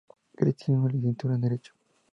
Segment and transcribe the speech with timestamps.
[0.39, 1.75] Gracie tiene una licenciatura en derecho.